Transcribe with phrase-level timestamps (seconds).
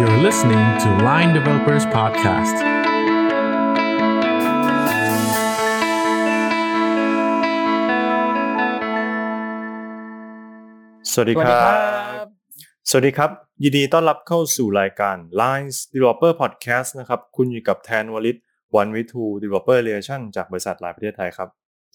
[0.00, 2.56] You're listening to Line Developers Podcast.
[11.12, 11.74] สวัสดีครับ
[12.90, 13.30] สวัสดีครับ
[13.62, 18.38] ยินดีต้อนรับเข้าสู่รายการ Lines Developer Podcast นะครับ คุณอยู่กับแทนวลิต
[18.76, 21.48] วันวิทู Developer Relation จากบริษัทไลน์ประเทศไทยครับ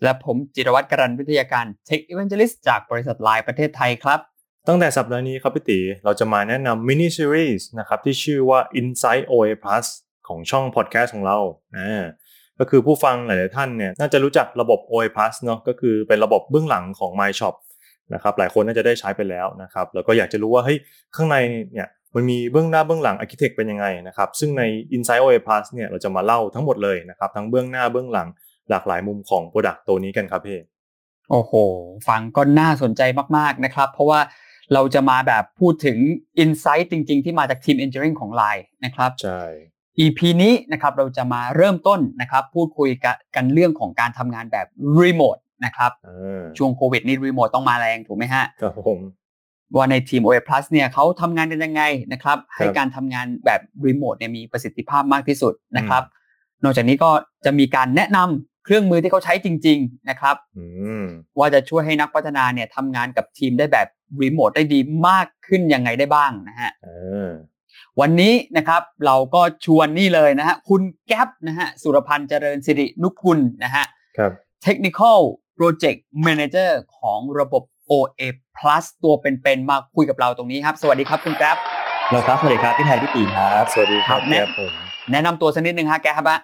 [0.03, 4.21] และผมจิรวัตรกรันวิทยาการ Tech Evangelist จากบริษัทไลน์ประเทศไทยครับ
[4.67, 9.85] ตั้งแต่สัปดาห์นี้ครับพี่ตีเราจะมาแนะนำมินิซีรีส์นะครับที่ชื่อว่า Insight OA Plus
[10.27, 11.37] ของช่อง podcast ของเรา
[11.77, 12.03] อ่า
[12.59, 17.55] ก็คือผู้ฟังหลาย ๆ ท่านเนี่ยน่าจะรู้จักระบบ OA Plus เนาะก็คือเป็นระบบเบื้องหลังของ My Shop
[18.13, 20.77] นะครับหลายคนน่าจะได้ใช้ไปแล้วนะครับแล้วก็อยากจะรู้ว่าเฮ้ย
[21.15, 21.37] ข้างใน
[21.73, 24.63] เนี่ยมันมีเบื้องหน้าเบื้องหลัง Architect เป็นยังไงนะครับซึ่งใน
[24.95, 28.27] Insight OA Plus เนี่ยเราจะมาเล่าทั้งหมดเลยนะครับทั้งเบื้องหน้าเบื้องหลัง
[28.69, 30.59] หลากหลายมุมของ Product ตัวนี้กันครับพี่
[31.31, 31.53] โอ้โห
[32.07, 33.01] ฟังก็น่าสนใจ
[33.37, 34.19] มาก ๆ นะครับ เพราะว่า
[34.73, 35.97] เราจะมาแบบพูดถึง
[36.43, 39.41] Insight จริง ๆ ที่มาจากทีม Engineering ของ Line นะครับใช่
[39.99, 44.67] EP นี้นะครับเราจะมาเริ่มต้นนะครับพูดคุยกันกันเรื่องของการทำงานแบบ
[45.01, 46.09] รีโมทนะครับเอ
[46.41, 48.99] อช่วงโควิดนี่รีโมทต้องมาแรงถูกไหมฮะครับผม
[49.75, 56.03] ว่าในทีม OA Plus เนี่ยเขาทำงานกันยังไงนะครับให้การทำงานแบบรีโมทเนี่ยมีประสิทธิภาพมากที่สุดนะครับ
[56.63, 57.09] นอกจากนี้ก็
[57.45, 60.65] จะมีการแนะนำเครื่องมือที่เขาใช้จริง ๆ นะครับอื
[61.01, 61.05] ม
[61.37, 63.87] ว่าจะช่วยให้นักพัฒนาเนี่ยทำงานกับทีมได้แบบ
[64.23, 66.89] รีโมทได้ดีมากขึ้นยังไงได้บ้างนะฮะเอ
[67.27, 67.29] อ
[67.99, 73.85] วันนี้นะครับเราก็ชวนนี่เลยนะฮะคุณแก๊ปนะฮะสุรพันธ์เจริญสิรินุกุลนะฮะ
[74.17, 74.31] ครับ
[74.65, 75.19] Technical
[75.57, 78.21] Project Manager ของระบบ OA
[78.57, 81.57] Plus ตัวเป็นๆมาคุยกับเราตรงนี้ครับ สวัสดีครับคุณแก๊ป
[82.11, 84.71] เราครับสวัสดีครับพี่ไทยพี่ตีครับสวัสดีครับครับแนะแก๊ปผม
[85.11, 86.41] แนะนำตัวสักนิดนึงฮะแก๊ปฮะ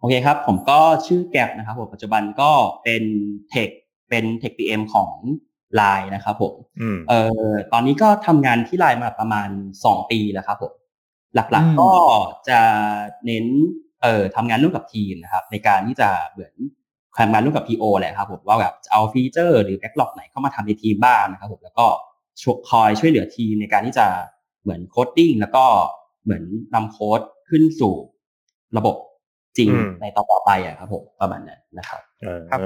[0.00, 2.50] โอเคครับ ผมก็ชื่อแก๊ปนะครับผมปัจจุบันก็
[2.84, 3.02] เป็น
[3.50, 3.68] tech
[4.08, 5.12] เป็น tech PM ของ
[5.80, 7.20] Line นะครับผมอืมเอ่
[7.50, 9.48] อตอนนี้ก็ทำงานที่ Line มาประมาณ
[9.84, 10.72] 2 ปีแล้วครับผม
[11.34, 11.90] หลักอืมๆก็
[12.48, 12.60] จะ
[13.26, 13.46] เน้น
[14.02, 16.54] เอ่อทำงานร่วมกับทีมนะครับ ในการที่จะเหมือน
[17.18, 21.86] ทำงานร่วมกับ PO แหละครับผมว่าแบบจะเอา feature หรือ backlog ไหนเข้ามาทำในทีมบ้างนะครับผมแล้วก็
[22.42, 24.06] ช่วยคอยช่วยเหลือทีมในการที่จะ
[24.62, 25.64] เหมือน coding แล้วก็
[26.24, 26.42] เหมือน
[26.74, 27.94] นำโค้ดขึ้นสู่
[28.76, 28.96] ระบบ
[29.58, 32.60] จริงอืมในต่อต่อๆไปอะครับผมประมาณนั้นนะครับเออครับ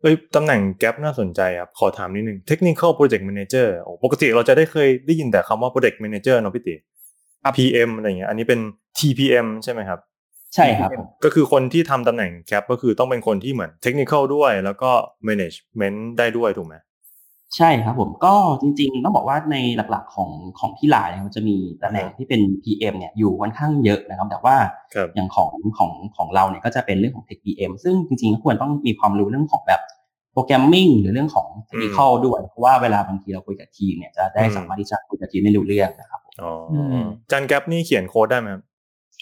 [0.00, 6.74] เออเอ้ยตำแหน่งแก๊ปน่าสนใจครับขอถามนิดนึง Technical Project Manager โอ้ปกติเราจะได้เคยได้ยินแต่คำว่า Project Manager เนาะพี่ติ
[7.56, 8.60] PM อะไรอย่างเงี้ยอันนี้เป็น
[8.98, 10.00] TPM ใช่ไหมครับ
[10.54, 14.90] ใช่ครับผมก็คือคนที่ทำตำแหน่งแก๊ปก็คือต้องเป็นคนที่เหมือน Technical ด้วยแล้วก็
[15.28, 16.74] Management ได้ด้วยถูกไหม
[17.56, 24.56] ใช่ครับผมก็จริงๆต้องบอกว่าในหลักๆของของที่ไลน์เนี่ยมันจะมีตำแหน่งที่เป็น PM เนี่ยอยู่ค่อนข้างเยอะนะครับ แต่ว่า
[24.94, 29.80] ครับอย่างของของของเราเนี่ยก็จะเป็นเรื่องของ Tech PM ซึ่งจริงๆก็ควรต้องมีความรู้เรื่องของแบบ
[30.32, 36.74] โปรแกรมมิ่งหรือเรื่องของ technical ด้วย เพราะว่าเวลาบางทีเราคุยกับทีมเนี่ยจะได้อืมสามารถที่จะคุยกับทีมได้รู้เรื่องนะครับผมอ๋ออ
[37.04, 38.62] มจันแก๊ปนี่เขียนโค้ดได้ไหมครับ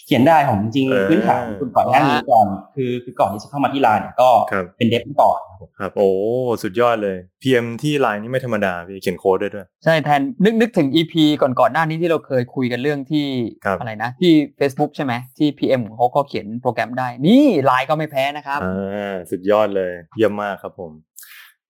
[0.09, 6.09] เขียนได้ผมจริงเออๆพื้นฐานคุณก่อนหน้านี้ก่อนคือคือก่อนที่จะเข้ามาที่ไลน์เนี่ยก็ครับเป็น dev ก่อนครับผมครับโอ้
[6.63, 13.27] สุดยอดเลย PM ที่ไลน์นี่ไม่ธรรมดาพี่เขียนโค้ดได้ด้วย ใช่แทนนึกนึกถึง EP ก่อนก่อนๆหน้านี้ที่เราเคยคุยกันเรื่องที่
[13.65, 20.93] ครับอะไรนะ ที่ Facebook ใช่ไหมที่ PM ของเขาก็เขียนโปรแกรมได้ นี่ไลน์ก็ไม่แพ้นะครับอ่าสุดยอดเลยเยี่ยมมากครับผม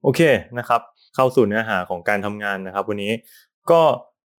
[0.02, 0.20] โอเค
[0.58, 0.80] นะครับ
[1.14, 3.12] เข้าสู่เนื้อหาของการทำงานนะครับ วันนี้
[3.70, 3.82] ก็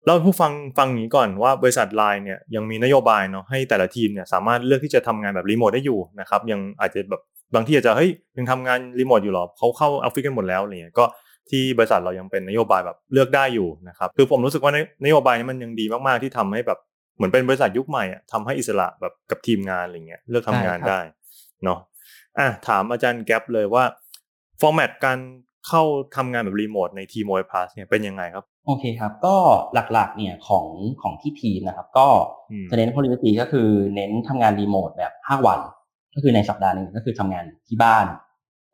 [0.06, 7.22] เล่าผู้ฟังฟังอย่างนี้ก่อนว่าบริษัทไลน์เนี่ยยังมีนโยบายเนาะให้แต่ละทีมเนี่ยสามารถเลือกที่จะทำงานแบบรีโมทได้อยู่นะครับยังอาจจะแบบ
[7.54, 11.04] บางที่อาจจะเฮ้ยยังทำงานรีโมทอยู่หรอเขาเข้าออฟฟิศกันหมดแล้วอะไรเงี้ยก็
[11.50, 16.78] ที่บริษัทเรายังเป็นนโยบายแบบเลือกได้อยู่นะครับคือผมรู้สึกว่านโยบายนี้มันยังดีมากๆที่ทำให้แบบ
[17.16, 21.00] เหมือนเป็นบริษัทยุคใหม่อะทำให้อิสระแบบกับทีมงานอะไรเงี้ยเลือกทำงานได้
[21.64, 21.78] เนาะ
[22.38, 23.84] อะถามอาจารย์แก๊ปเลยว่า
[24.60, 25.18] format การ
[25.68, 25.82] เข้า
[26.16, 29.36] ทำงานแบบรีโมทในทีม OA Plus เนี่ยเป็นยังไงครับ โอเคครับ ก็
[29.92, 30.66] หลักๆเนี่ยของ
[31.02, 32.06] ของที่ทีมนะครับ ก็
[32.50, 35.60] อืมจะเน้น policy ก็คือเน้นทำงานรีโมทแบบ 5 วัน
[36.14, 38.06] ก็คือในสัปดาห์หนึ่งก็คือทำงานที่บ้าน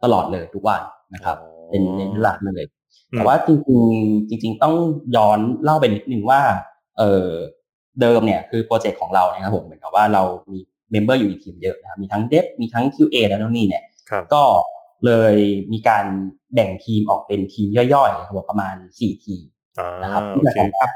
[0.05, 0.83] ตลอดเลยทุกวัน
[1.15, 1.37] นะครับ
[1.71, 2.65] เป็นเน้นหลักเลย
[3.11, 4.75] แต่ว่าจริงๆจริง ๆ ต้อง
[5.17, 6.41] ย้อนเล่าไปนิดนึงว่า
[6.99, 7.29] เออ
[8.01, 10.23] เดิมเนี่ยคือ project ของเราเนี่ยครับผมเหมือนกับว่าเรา
[10.53, 10.59] มี
[10.91, 14.43] member อยู่ในทีมเยอะนะครับมีทั้ง dev มีทั้ง QA และนู่นนี่เนี่ยครับก็
[15.07, 15.35] เลย
[15.73, 16.05] มีการ
[16.55, 19.56] แบ่งทีมออกเป็นทีมย่อยๆนะครับผมประมาณ4ทีมอ่า
[20.03, 20.91] นะครับโอที่จะเคทำงาน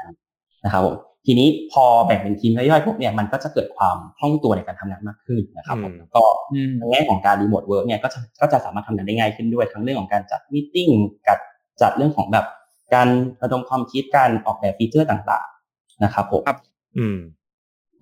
[0.65, 0.95] นะครับผม
[1.25, 6.21] ทีนี้พอแบ่งเป็นทีมย่อยๆพวกเนี่ยมันก็จะเกิดความคล่องตัวในการทำงานมากขึ้นนะครับผมแล้วก็
[6.53, 10.89] อืมในแง่ของการ remote work เนี่ยก็จะก็จะสามารถทำงานได้ง่ายขึ้นด้วยทั้งเรื่องของการจัด meeting
[11.27, 11.37] กับ
[11.81, 12.45] จัดเรื่องของแบบ
[12.93, 13.07] การ
[13.43, 16.59] ระดมความคิดการออกแบบ feature ต่างๆนะครับผมครับ
[16.97, 17.17] อืม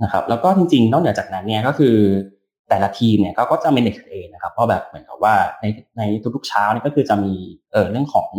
[0.03, 1.95] นะครับ แล้วก็จริงๆนอกเหนือจากนั้นเนี่ยก็คือ
[2.69, 5.65] แต่ละทีมเนี่ยก็ก็จะ manage เองนะครับเพราะแบบเหมือนกับว่าใน
[5.97, 6.01] ใน
[6.35, 7.33] ทุกๆเช้าเนี่ยก็คือจะมี
[7.71, 8.29] เออเรื่องของ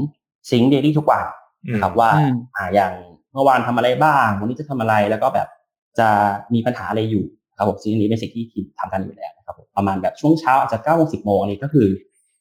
[0.51, 1.25] ซิง k ์เดลี่ทุกวัน
[1.73, 2.93] นะครับว่าอืมอ่าอย่าง
[3.33, 5.49] เมื่อวานทำอะไรบ้าง วันนี้จะทำอะไรแล้วก็แบบ
[5.99, 6.09] จะ
[6.55, 7.25] มีปัญหาอะไรอยู่
[7.59, 11.89] ครับผมซึ่งอันนี้เป็นสิ่งที่ทีมทำกันอยู่แล้วนะครับผมประมาณแบบช่วงเช้าอาจจะเก้าโมงสิบโมงอันนี้ก็คือ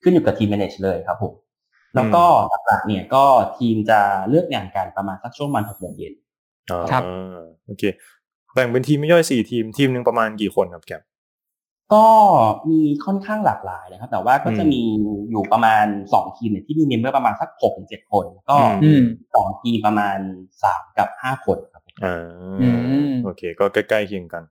[0.04, 1.33] ขึ้นอยู่กับทีม manage เลยครับผม
[1.95, 2.25] แล้วก็
[2.66, 3.24] หลักๆเนี่ยก็
[3.57, 4.00] ทีมจะ
[4.30, 6.13] เลือกงานกันประมาณสักช่วงมันหกโมงเย็น
[6.71, 7.04] อ๋อครับ
[7.68, 7.83] โอเค
[8.54, 11.01] แบ่งเป็นทีมไม่ย่อยสี่ทีมทีมหนึ่งประมาณกี่คนครับแกป
[11.94, 12.06] ก็
[12.69, 14.81] มีค่อนข้างหลากหลายนะครับ แต่ว่าก็จะอืมมี
[15.31, 19.03] อยู่ประมาณสองทีมเนี่ยที่มี member ประมาณสักหกถึงเจ็ดคน ก็อืม
[19.36, 20.18] สองทีมประมาณ
[20.63, 22.18] สามกับห้าคนครับผมอ่า
[22.62, 22.68] อื
[23.09, 24.44] มโอเค ก็ใกล้ๆเคียงกัน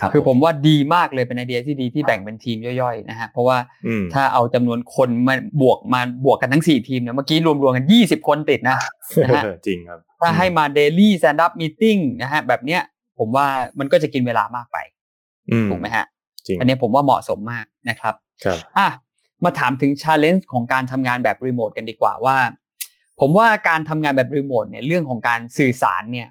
[0.00, 8.78] ครับคือผมว่าดีมากเลยเป็นไอเดียที่ดีที่แบ่งเป็นทีมย่อยๆนะฮะเพราะว่าอืมถ้าเอาจำนวนคนมาบวกมาบวกกันทั้งสี่ทีมเนี่ยเมื่อกี้รวมๆกันยี่สิบคนติดนะ
[9.24, 12.82] นะฮะจริงครับถ้าให้มา daily stand-up meetingนะฮะแบบเนี้ย
[13.18, 13.46] ผมว่า
[13.78, 14.78] มันก็จะกินเวลามากไป
[15.50, 16.10] อืมถูกไหมฮะจ
[16.50, 18.14] ริงอันนี้ผมว่าเหมาะสมมากนะครับ
[18.44, 18.88] ครับอะ
[19.44, 22.36] มาถามถึง challenge ของการทำงานแบบรีโมทกันดีกว่าว่า
[23.20, 26.28] ผมว่าการทำงานแบบรีโมทเนี่ยเรื่องของการสื่อสารเนี่ย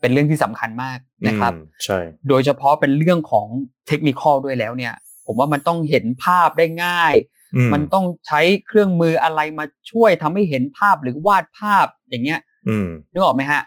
[0.00, 3.46] เป็นเรื่องที่สำคัญมากนะครับอืมใช่โดยเฉพาะเป็นเรื่องของ
[3.88, 4.94] technical ด้วยแล้วเนี่ย
[5.26, 7.14] ผมว่ามันต้องเห็นภาพได้ง่าย
[7.56, 13.62] อืมันต้องใช้เครื่องมืออะไรมาช่วยทำให้เห็นภาพหรือวาดภาพอย่างเงี้ยอืมนึกออกไหมฮะ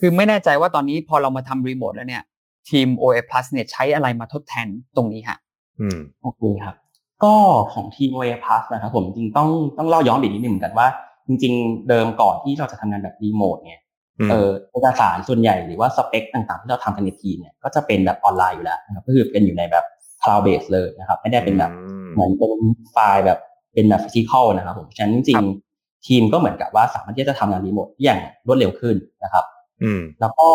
[0.00, 2.22] คือไม่แน่ใจว่าตอนนี้พอเรามาทำรีโมทแล้วเนี่ย
[2.68, 5.38] ทีม OA Plus เนี่ยใช้อะไรมาทดแทนตรงนี้ฮะ
[5.80, 6.76] อืมโอเคครับ
[7.24, 7.34] ก็
[7.72, 9.48] ของทีม OA Plus นะครับผมจริงๆต้อง
[9.78, 10.88] ต้องเล่าย้อนไปนิดนึงเหมือนกันว่า
[11.26, 13.82] จริง ๆ เดิมก่อนที่เราจะทำงานแบบรีโมทเนี่ย
[14.20, 19.84] อืมเออเอกสารส่วนใหญ่หรือว่าสเปคต่างๆ ที่เราทำกันในทีมเนี่ยก็จะเป็นแบบออนไลน์อยู่แล้วนะครับก็คือเป็นอยู่ในแบบ
[20.22, 22.52] cloud base เลยนะครับ ไม่ได้เป็นแบบอืมเหมือนเป็น
[22.92, 23.38] ไฟล์แบบ
[23.74, 29.44] เป็นแบบ physical นะครับผมฉะนั้นจริงๆทีมก็เหมือนกับว่าสามารถที่จะทำงานรีโมทอย่างรวดเร็วขึ้นนะครับ
[29.82, 30.48] อืมแล้วก็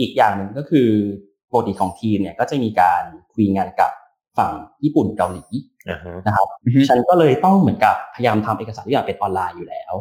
[0.00, 0.88] อืมอีกอย่างหนึ่งก็คือ
[1.50, 3.02] ปกติของทีมเนี่ยก็จะมีการ
[3.32, 3.90] คุยงานกับ
[4.38, 4.52] ฝั่ง
[4.84, 5.44] ญี่ปุ่นเกาหลี
[5.88, 9.92] อ่าฮะนะครับอือฮึมันก็เลยต้องเหมือนกับพยายามทำเอกสารทุกอย่างเป็นออนไลน์อยู่แล้ว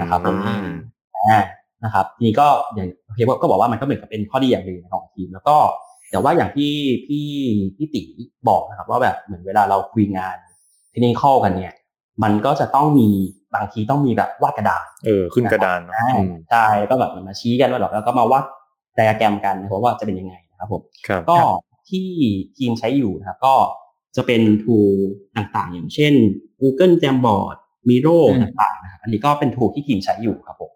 [0.00, 0.76] นะครับผมอืม
[1.16, 1.38] อ่า
[1.84, 5.56] นะครับทีนี้ก็อย่างเฮียก็บอกว่ามันก็เหมือนกับเป็นข้อดีอย่างหนึ่งของทีม แล้วก็
[6.10, 6.72] แต่ว่าอย่างที่
[7.06, 7.26] พี่
[7.76, 8.02] พี่ติ
[8.48, 10.36] บอกนะครับ ว่าแบบเหมือนเวลาเราคุยงาน
[10.90, 11.74] เทคนิคกันเนี่ย
[12.22, 13.08] มันก็จะต้องมี
[13.54, 18.44] บางทีต้องมีแบบวาดกระดาษเออขึ้นกระดานเนอะอ่าอืมใช่แล้วก็แบบเหมือนมาชี้กันว่าแบบแล้วก็มาวาด
[18.96, 21.38] ไดอะแกรมกันนะครับว่าจะเป็นยังไงนะครับผมครับก็
[21.88, 22.08] ที่
[22.58, 23.54] ทีมใช้อยู่นะครับก็
[24.16, 24.90] จะเป็น tool
[25.36, 26.14] ต่างๆ อย่างเช่น
[26.60, 27.56] Google Jamboard
[27.88, 30.70] Miro อืมต่างๆนะครับอันนี้ก็เป็น tool ที่ทีมใช้อยู่ครับผม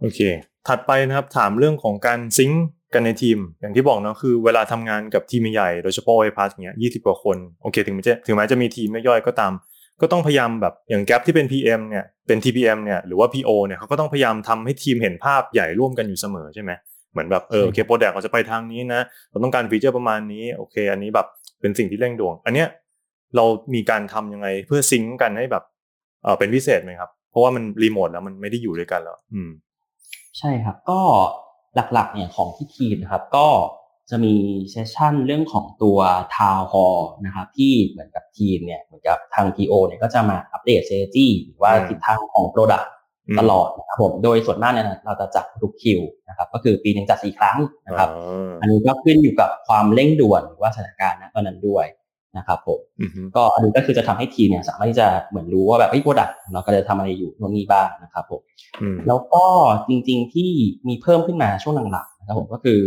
[0.00, 0.20] โอเค
[0.68, 2.64] ถัดไปนะครับถามเรื่องของการซิงค์
[2.94, 9.52] กันในทีม อย่างที่บอกเนาะคือเวลาทำงานกับทีมใหญ่ๆโดยเฉพาะไอพัสเนี้ยยี่สิบกว่าคนโอเค ถึงแม้จะถึงแม้จะมีทีมย่อยๆก็ตาม
[10.00, 16.70] ก็ต้องพยายามแบบอย่างแกลที่เป็น PM เนี่ยเป็น TPM เนี่ยหรือว่า PO เนี่ยเขาก็ต้องพยายามทำให้ทีมเห็นภาพใหญ่ร่วมกันอยู่เสมอใช่ไหม
[17.12, 19.00] เหมือนแบบเออโอเค product เราจะไปทางนี้นะ
[19.30, 21.26] เราต้องการ feature ประมาณนี้โอเค อันนี้แบบ
[21.60, 22.68] เป็นสิ่งที่เร่งด่วนอันเนี้ย
[23.36, 23.44] เรา
[23.74, 25.64] มีการทำยังไงเพื่อ sync กันให้แบบ
[26.22, 29.50] เออเป็นพิเศษไหมครับ เพราะว่ามันรีโมทแล้วมันไม่ได้อยู่ด้วยกันแล้ว อืม
[30.38, 31.00] ใช่ครับ ก็
[31.92, 33.48] หลักๆ เนี่ยของที่ทีมนะครับ ก็
[34.10, 34.34] จะมี
[34.70, 35.98] session เรื่องของตัว
[36.36, 36.86] ทาวฮอ
[37.24, 43.01] นะครับที่เหมือนกับทีมเนี่ยเหมือนกับทาง PO เนี่ยก็จะมาอัปเดตเซจี้หรือว่าอืมทิศทางของ Product อืมต
[43.50, 51.86] ลอดนะครับผมโดยส่วนมากเนี่ยเราจะจัดทุก Q นะครับ ก็คือปีหนึ่งจัดสี่ครั้งนะครับอ่าอันนี้ก็ขึ้นอยู่กับความเร่งด่วนหรือว่าสถานการณ์ณตอนนั้นด้วย
[52.38, 58.40] นะครับผมอือฮึก็อันนี้ก็คือจะทำให้ทีมเนี่ยสามารถที่จะเหมือนรู้ว่าแบบเฮ้ย product เราก็จะทำอะไรอยู่โน่นนี่บ้างนะครับผม
[58.82, 59.44] อืมแล้วก็
[59.88, 60.50] จริงๆที่
[60.88, 62.78] มีเพิ่มขึ้นมาช่วงหลังๆนะครับผมก็คือ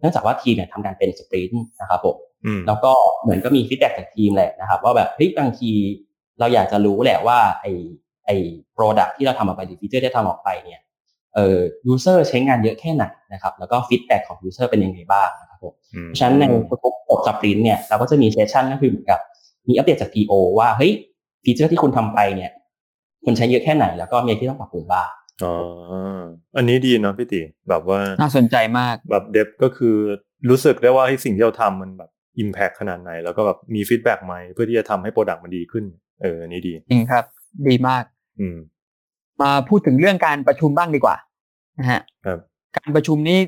[0.00, 5.70] เนื่องจากว่าทีมเนี่ยทำการเป็น sprint นะครับผมอืมแล้วก็เหมือนก็มี feedback จากทีมแหละนะครับ ว่าแบบเฮ้ยบางที
[6.38, 7.66] เราอยากจะรู้แหละว่าไอ
[8.28, 8.32] ไอ
[8.74, 10.80] product ที่เราทำออกไปหรือ feature ที่ทำออกไปเนี่ย
[11.34, 16.44] เอ่อ user ใช้งานเยอะแค่ไหนนะครับ แล้วก็ feedback ของ user เป็นยังไงบ้างนะครับผมอืมเพราะฉะนั้นใน
[16.84, 19.20] ทุกๆจบ sprint เนี่ยเราก็จะมี session ก็คือเหมือนกับ
[19.68, 20.92] มีอัปเดตจาก PO ว่าเฮ้ย
[21.44, 22.50] feature ที่คุณทำไปเนี่ย
[23.24, 25.08] คุณใช้เยอะแค่ไหน แล้วก็มีอะไรที่ต้องปรับปรุงบ้าง
[25.44, 25.54] อ๋อ
[26.56, 29.96] อันนี้ดีเนาะพี่ติแบบว่าน่าสนใจมากแบบ dev ก็คือ
[30.50, 35.84] รู้สึกได้ว่าไอ้สิ่งที่เราทำมันแบบ impact ขนาดไหน แล้วก็แบบมี feedback ไหมเพื่อที่จะทำให้ product มันดีขึ้น
[36.22, 37.24] เออ อันนี้ดี จริงครับ
[37.68, 38.17] ดีมากอื
[38.54, 38.56] ม
[39.42, 41.16] มาพูดถึงเรื่องการประชุมบ้างดีกว่า
[41.78, 42.38] นะฮะครับ
[42.76, 43.38] การประชุมนี้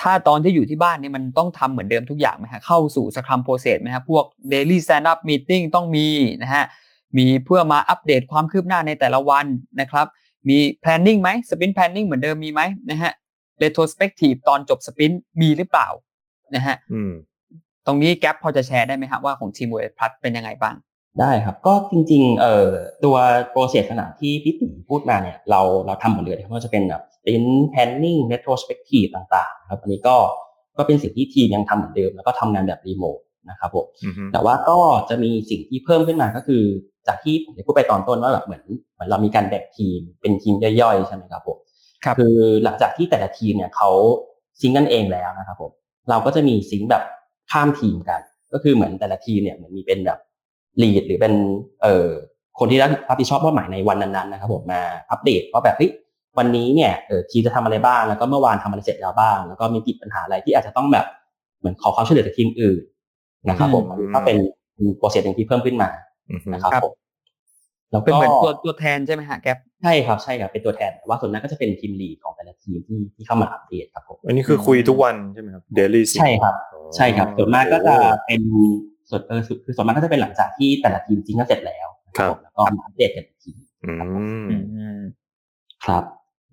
[0.00, 6.06] ถ้าตอนที่อยู่ที่บ้านเนี่ยมันต้องทำเหมือนเดิมทุกอย่างไหมฮะเข้าสู่ scrum process ไหมฮะพวก daily stand up meeting ต้องมี
[6.42, 6.64] นะฮะ
[7.18, 9.46] มีเพื่อมาอัปเดตความคืบหน้าในแต่ละวัน
[9.80, 10.06] นะครับ
[10.48, 12.60] มี planning ไหม sprint planning เหมือนเดิมมีไหม
[12.90, 13.12] นะฮะ
[13.62, 15.88] retrospective ตอนจบ sprint มีหรือเปล่า
[16.54, 17.12] นะฮะอืม
[17.86, 20.74] ตรงนี้แก๊ปพอจะแชร์ได้ไหมฮะว่าของทีมเวทพลัสเป็นยังไงบ้าง
[21.20, 22.68] ได้ครับ ก็จริงๆเอ่อ
[23.04, 23.16] ตัว
[23.50, 30.16] โปรเซสขนาดที่พี่ติ๋พูดมาเนี่ย เราเราทำหมดเลยนะครับไม่ว่าจะเป็นแบบ sprint planning retrospective ต่างๆนะครับอันนี้ก็
[30.78, 33.18] ก็เป็นสิ่งที่ทีมยังทำเหมือนเดิม แล้วก็ทำงานแบบรีโมท
[33.50, 36.62] นะครับผมอือฮึแต่ว่าก็จะมีสิ่งที่เพิ่มขึ้นมาก็คือ
[37.06, 38.62] จากที่ผมได้พูดไปตอนต้นว่าแบบเหมือน
[38.94, 41.58] เหมือนเรามีการแบ่งทีมเป็นทีมย่อยๆใช่ไหมครับผม
[42.04, 43.90] ครับคือหลังจากที่แต่ละทีมเนี่ยเขา
[44.60, 45.72] ซิงค์กันเองแล้วนะครับผม
[46.10, 47.02] เราก็จะมีซิงค์แบบ
[47.50, 48.20] ข้ามทีมกัน
[48.52, 50.18] ก็คือเหมือนแต่ละทีมเนี่ยเหมือนมีเป็นแบบ
[50.82, 51.34] ลีดหรือเป็น
[51.82, 52.08] เอ่อ
[52.58, 54.80] คนที่รับผิดชอบมอบหมายในวันนั้นๆนะครับผมมา
[55.10, 55.90] อัปเดตว่าแบบเฮ้ย
[56.38, 61.06] วันนี้เนี่ยเออทีมจะทำอะไรบ้างแล้วก็เมื่อวานทำอะไรเสร็จแล้วบ้าง แล้วก็มีติดปัญหาอะไรที่อาจจะต้องแบบ
[61.58, 62.82] เหมือนขอความช่วยเหลือจากทีมอื่น
[63.48, 64.36] นะครับผมก็เป็น
[64.98, 65.90] โปรเซสหนึ่งที่เพิ่มขึ้นมา
[66.52, 66.92] นะครับผม
[67.90, 76.54] แล้วเป็นเหมือนตัวตัวแทนใช่ไหมฮะแก๊ปใช่ครับใช่ครับเป็นตัวแทนแต่ว่าส่วนนั้นก็จะเป็นทีมลีดของแต่ละทีมที่ที่เข้ามาอัปเดตครับผมอันนี้คือคุยทุกวันใช่ไหมครับเดลี่ใช่ครับ
[76.96, 78.42] ใช่ครับส่วนมากก็จะเป็น
[79.10, 81.88] ส่วนเออคือส่วนมากก็จะเป็นหลังจากที่แต่ละทีมจริงก็เสร็จแล้ว
[82.18, 83.52] ครับแล้วก็มาอัปเดตกันอีกที
[85.86, 86.04] ครับ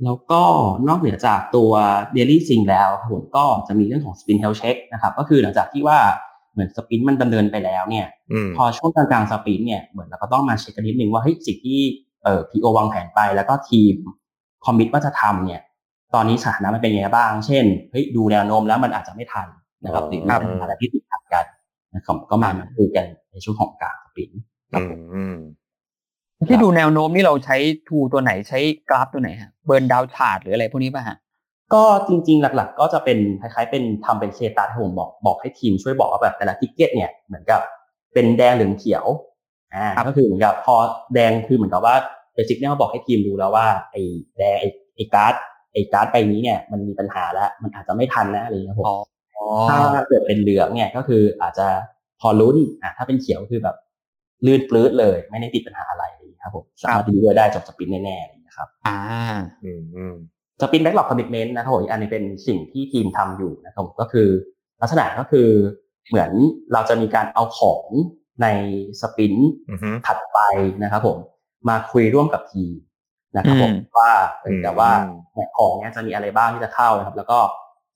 [0.03, 0.41] แล้วก็
[0.87, 1.71] นอกเหนือจากตัว
[2.15, 5.99] Daily Sync แล้วครับผมก็จะมีเรื่องของ Spin Health Check นะครับ ก็คือหลังจากที่ว่า
[6.53, 8.07] เหมือนสปินมันดำเนินไปแล้วเนี่ย
[8.55, 11.79] พอช่วงกลางๆสปินเนี่ยเหมือนเราก็ต้องมาเช็คกันนิดนึงว่าเฮ้ยสิ่งที่
[12.23, 13.95] เอ่อพีโอวางแผนไปแล้วก็ทีม
[14.65, 15.61] คอมมิตว่าจะทำเนี่ย
[16.13, 19.47] ตอนนี้สถานะมันเป็นยังไงบ้าง เช่นเฮ้ยดูแนวโน้มแล้วมันอาจจะไม่ทัน
[19.83, 21.04] นะครับหรือมีปัญหาอะไรที่ติดขัดกั
[21.95, 24.31] นนะครับก็มาคุยกันในช่วงของกลาง sprint
[24.73, 24.81] ครับ
[26.49, 28.59] ที่ดูแนวโน้มนี่เราใช้ tool ตัวไหนใช้
[28.89, 31.17] กราฟตัวไหนฮะ burndown chart หรืออะไรพวกนี้ป่ะฮะ
[31.73, 37.61] ก็จริงๆ หลักๆ ก็จะเป็นคล้ายๆ เป็นทำเป็น criteria ที่ผมบอกบอกให้ทีมช่วยบอกว่าแบบแต่ละ ticket เนี่ยเหมือนกับ
[38.13, 39.05] เป็นแดงหรือเขียว
[39.75, 40.75] อ่าก็คือเหมือนกับพอ
[41.13, 41.95] แดงคือเหมือนกับว่า
[42.33, 44.01] basic เนี่ยมาบอกให้ทีมรู้แล้วว่าไอ้
[44.37, 45.33] แดงไอ้ไอ้การ์ด
[45.73, 48.87] ไอ้การ์ดใบนี้เนี่ยมันมีปัญหาแล้ว มันอาจจะไม่ทันนะอะไรอย่างเงี้ยผม
[49.69, 51.67] ถ้าเกิดเป็นเหลืองเนี่ยก็คืออาจจะ
[52.21, 53.75] พอลุ้นอะถ้าเป็นเขียวคือแบบ
[54.45, 56.05] ลื่นปลื้ดเลย ไม่ได้ติดปัญหาอะไร
[56.45, 58.99] ครับผมสามารถ deliver ได้จบ sprint แน่ๆนะครับ อ่า
[59.63, 60.15] อืมอืม
[60.61, 64.27] sprint backlog commitment นะครับผมอันนี้เป็นสิ่งที่ทีมทำอยู่นะครับก็คือ
[64.81, 65.49] ลักษณะก็คือ
[66.09, 66.31] เหมือน
[66.73, 67.85] เราจะมีการเอาของ
[68.41, 68.47] ใน
[69.01, 69.33] sprint
[70.07, 70.39] ถัดไป
[70.83, 71.17] นะครับผม
[71.69, 72.73] มาคุยร่วมกับทีม
[73.35, 74.11] นะครับผมว่า
[74.63, 74.89] แต่ว่า
[75.57, 77.39] ของเนี้ยจะมีอะไรบ้างที่จะเข้านะครับ แล้วก็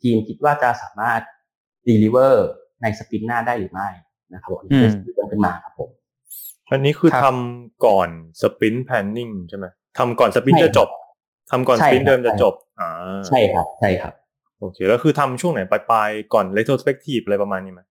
[0.01, 1.21] ทีมคิดว่าจะสามารถ
[1.87, 2.47] deliver
[2.81, 3.87] ใน sprint หน้าได้หรือไม่
[4.33, 5.89] นะครับผมที่เป็นขึ้นมาครับผม
[6.71, 8.09] อันนี้คือทำก่อน
[8.41, 9.65] sprint planning ใช่ไหม
[9.97, 10.89] ทำก่อน sprint จะจบ
[11.51, 12.89] ทำก่อน sprint เดิมจะจบอ่า
[13.27, 14.13] ใช่ครับใช่ครับ
[14.59, 17.81] โอเคแล้วคือทำช่วงไหนปลายๆก่อน retrospective อะไรประมาณนี้ไหม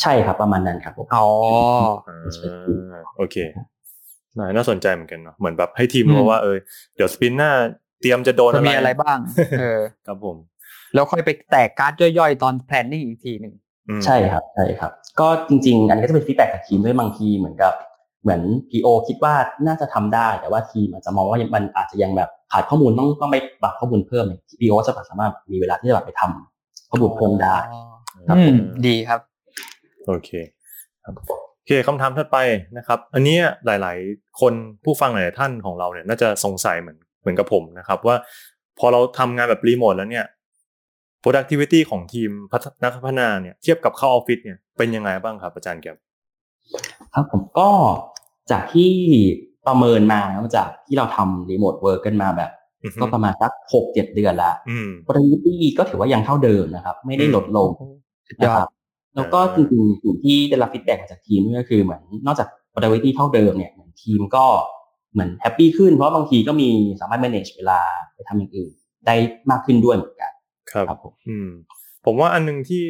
[0.00, 1.26] ใช่ครับประมาณนั้นครับผมอ๋อ
[3.16, 3.36] โอเค
[4.56, 6.56] น่าสนใจเหมือนกันเนาะเหมือนแบบให้ทีมรู้ว่าเออ
[6.96, 7.50] เดี๋ยว sprint หน้า
[8.00, 9.18] เตรียมจะโดนอะไรมีอะไรบ้าง
[9.60, 10.36] เออครับผม
[10.94, 13.54] แล้วค่อยไปแตกการ์ดย่อยๆ ตอน planning อีกทีหนึ่ง
[14.04, 17.72] ใช่ครับใช่ครับ ก็จริง ๆ อันนี้ก็จะเป็น feedback จากทีมด้วยบางทีเหมือนกับ
[18.22, 18.40] เหมือน
[18.70, 19.34] PO คิดว่า
[19.66, 27.56] น่าจะทำได้ แต่ว่าทีมอาจจะมองว่ามันอาจจะยังแบบขาดข้อมูลต้องต้องไปปรับข้อมูลเพิ่มเนี่ย PO จะสามารถมีเวลาที่จะแบบไปทำข้อมูลเพิ่มได้
[28.28, 28.36] ครับ
[28.86, 29.20] ดีครับ
[30.06, 30.30] โอเค
[31.04, 31.14] ครับ
[31.56, 32.38] โอเคคำถามถัดไป
[32.76, 34.52] นะครับ อันนี้หลาย ๆ คน
[34.84, 38.16] ผู้ฟังหลายท่านของเราเนี่ยน่าจะสงสัยเหมือนเหมือนกับผมนะครับ ว่า
[38.78, 40.26] พอเราทำงานแบบรีโมทแล้วเนี่ย
[41.22, 42.30] productivity ของทีม
[42.82, 45.86] นักพัฒนาเนี่ยเทียบกับเข้าออฟฟิศเนี่ยเป็นยังไงบ้างครับอาจารย์แก
[47.14, 47.68] ครับผมก็
[48.50, 48.92] จากที่
[49.66, 50.20] ประเมินมา
[50.56, 52.50] จากที่เราทำ remote work กันมาแบบ
[53.00, 54.52] ก็ประมาณสักหกเจ็ดเดือนละ
[55.06, 57.70] productivity ก็ถือว่ายังเท่าเดิมนะครับ ไม่ได้ลดลง
[58.42, 58.68] นะครับ
[59.16, 64.44] แล้วก็จริงๆสิ่งที่ได้รับ feedback จากทีมก็คือเหมือนนอกจาก productivity เท่าเดิมเนี่ยเหมือนทีมก็
[65.12, 66.68] เหมือน happy ขึ้นเพราะบางทีก็มี
[67.00, 67.80] สามารถ manage เวลา
[68.14, 68.72] ไปทำอย่างอื่น
[69.06, 69.14] ได้
[69.50, 70.32] มากขึ้นด้วยเหมือนกัน
[70.72, 71.48] ครับผมอืม
[72.04, 72.84] ผมว่าอันนึงที่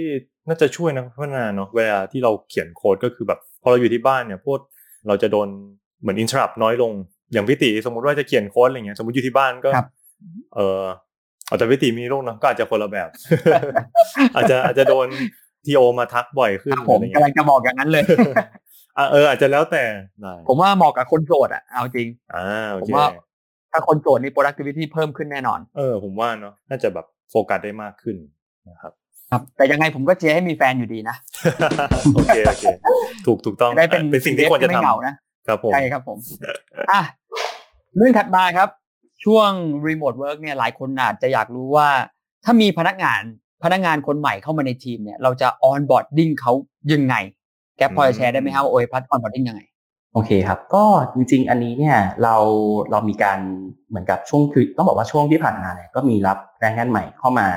[0.48, 4.60] น่าจะช่วยนักพัฒนาเนาะเวลาที่เราเขียนโค้ดก็คือแบบพอเราอยู่ที่บ้านเนี่ยพวก
[5.06, 5.48] เราจะโดน
[6.00, 6.92] เหมือน interrupt น้อยลง
[7.32, 9.70] อย่างพี่ติสมมุติว่าจะเขียนโค้ดอะไรเงี้ยสมมติอยู่ที่บ้านก็
[10.54, 10.82] เออ
[11.48, 13.08] อาจจะพิติมีลูกเนาะก็อาจจะคนละแบบ
[14.36, 15.06] อาจจะอาจจะโดน
[15.64, 18.04] ทีโอมาทักบ่อยขึ้นผมกำลังจะบอกอย่างนั้นเลย
[19.12, 19.84] เอออาจจะแล้วแต่
[20.48, 23.06] ผมว่าเหมาะกับคนโสดอะเอาจริงอ่าผมว่า
[23.72, 28.16] ถ้าคนโสดนี่ productivity เพิ่มขึ้นแน่นอน เออผมว่าเนาะน่าจะแบบ โฟกัสได้มากขึ้น
[28.70, 28.92] นะครับ
[29.30, 31.16] ครับแต่ยังไงผมก็เชียร์ให้มีแฟนอยู่ดีนะ
[32.14, 32.64] โอเคโอเค
[33.26, 35.14] ถูกถูกต้องได้เป็นเป็นสิ่งที่ควรจะทำนะ
[35.46, 36.18] ครับผมใช่ครับผม
[36.90, 37.00] อะ
[37.96, 38.68] เรื่องถัดมาครับ
[39.24, 39.50] ช่วง
[39.86, 41.88] remote work เนี่ยหลายคนอาจจะอยากรู้ว่า
[42.44, 43.22] ถ้ามีพนักงาน
[43.64, 46.52] พนักงานคนใหม่เข้ามาในทีมเนี่ยเราจะ onboarding เขา
[46.92, 47.14] ยังไง
[47.76, 49.62] แกพอจะแชร์ได้ไหมครับโอ้ยพัด onboarding ยังไง
[50.14, 50.84] โอเคครับก็
[51.14, 52.36] จริงๆ อันนี้เนี่ยเรา
[52.90, 53.38] เรามีการ
[53.88, 57.48] เหมือนกับช่วงคือต้องบอกว่าช่วงที่ผ่านมาเนี่ยก็มีรับแรงงานใหม่เข้ามา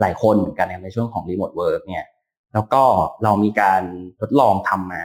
[0.00, 2.04] หลายคนเหมือนกันในช่วงของ remote work เนี่ย
[2.52, 2.82] แล้วก็
[3.24, 3.82] เรามีการ
[4.20, 5.04] ทดลองทำมา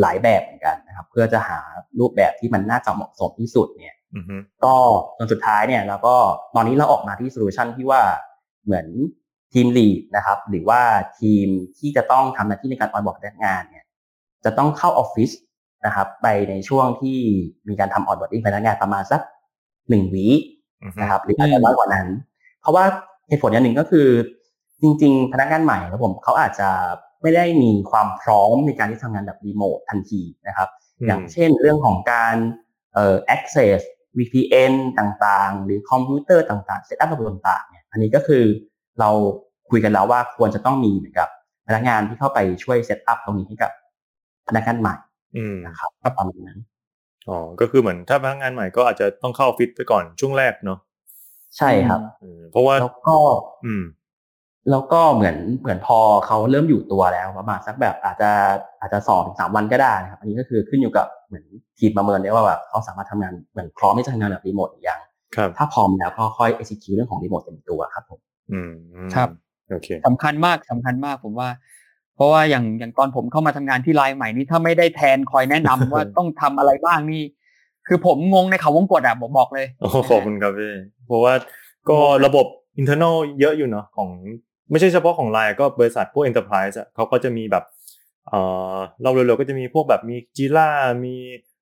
[0.00, 1.58] หลายแบบเหมือนกันนะครับ เพื่อจะหา
[2.00, 3.94] รูปแบบที่มันน่าจะเหมาะสมที่สุดเนี่ย
[4.64, 4.74] ก็
[5.18, 6.16] จนสุดท้ายเนี่ยเราก็
[6.54, 8.02] ตอนนี้เราออกมาที่ solution ที่ว่า
[8.64, 8.86] เหมือน
[9.52, 10.80] team lead นะครับหรือว่า
[11.20, 11.46] ทีม
[11.78, 13.84] ที่จะต้องทำหน้าที่ในการ onboard พนักงานเนี่ย
[14.44, 15.30] จะต้องเข้าออฟฟิศ
[15.86, 17.18] นะครับไปในช่วงที่
[17.68, 19.20] มีการทำ onboarding พนักงานประมาณสัก
[19.88, 20.26] หนึ่งวี
[21.00, 22.08] นะครับหรืออาจจะน้อยกว่านั้น
[22.60, 22.84] เพราะว่า
[23.28, 24.08] เหตุผลอย่างหนึ่งก็คือ
[24.82, 26.68] จริง ๆ พนักงานใหม่ครับผมเขาอาจจะ
[27.22, 30.68] ไม่ได้มีความพร้อมในการที่ทำงานแบบรีโมททันทีนะครับ
[31.06, 32.36] อย่างเช่นเรื่องของการ
[32.94, 33.78] เอ่อ access
[34.18, 38.44] VPN ต่างๆ หรือคอมพิวเตอร์ต่างๆ setup ระบบต่างๆเนี่ยอันนี้ก็คือ
[39.00, 39.10] เรา
[39.70, 41.28] คุยกันแล้วว่าควรจะต้องมีเหมือนกับ
[41.66, 43.72] พนักงานที่เข้าไปช่วย setup ตรงนี้ให้กับ
[44.48, 44.94] พนักงานใหม่
[45.36, 46.58] อืมนะครับประมาณนั้น
[47.28, 50.78] อ๋อก็คือเหมือนถ้าพนักงานใหม่ก็อาจจะต้องเข้าออฟฟิศไปก่อนช่วงแรกเนาะ
[51.56, 53.16] ใช่ครับอืมเพราะว่าแล้วก็
[53.64, 53.84] อืม
[54.70, 58.30] แล้วก็เหมือนเหมือนพอเขาเริ่มอยู่ตัวแล้วประมาณสักแบบอาจจะ
[58.80, 61.44] อาจจะสองถึงสามวันก็ได้นะครับ อันนี้ก็คือขึ้นอยู่กับเหมือน
[61.78, 65.00] ทีมประเมินได้ว่าแบบเขาสามารถทำงานเหมือนพร้อมที่จะทำงานแบบรีโมทหรือยัง
[65.36, 68.20] ครับถ้าพร้อมแล้วก็ค่อย execute เรื่องของรีโมทเต็มตัวครับผม
[68.52, 68.72] อืม
[69.14, 69.28] ครับ
[69.70, 71.48] โอเคสำคัญมากสำคัญมากผมว่า
[72.18, 77.22] เพราะว่าอย่างอย่างตอนผมเข้ามาทำงานที่ไลน์ใหม่นี่ถ้าไม่ได้แทนคอยแนะนำว่าต้องทำอะไรบ้างนี่
[77.86, 80.72] คือผมงงในเขาวงกดอะผมบอกเลยโอ้ขอบคุณครับพี่
[81.06, 81.34] เพราะว่า
[81.88, 82.46] ก็ระบบ
[82.80, 84.08] internal เยอะอยู่เนาะของ
[84.70, 87.64] ไม่ใช่เฉพาะของไลน์ก็บริษัทพวก enterprise อะเขาก็จะมีแบบ
[88.28, 88.40] เอ่
[88.74, 90.68] อเราเร็วๆก็จะมีพวกแบบมี Jira
[91.04, 91.14] มี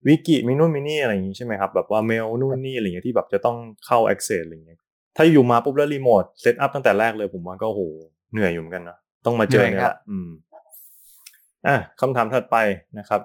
[0.06, 4.78] วิกิมีนู่นมีนี่อะไรอย่างงี้ใช่ไหมครับแบบว่าเมลนู่นนี่อะไรอย่างเงี้ยที่แบบจะต้องเข้า access อะไรอย่างเงี้ย
[5.16, 7.80] ถ้าอยู่มาปุ๊บแล้ว remote setup ตั้งแต่แรกเลยผมว่าก็โห
[8.32, 10.28] เหนื่อยอยู่เหมือนกันนะ ต้องมาเจอเหนื่เนี่อยยแหครับละอืม
[11.66, 12.56] อะคำถามถัดไป
[12.98, 13.20] นะครับ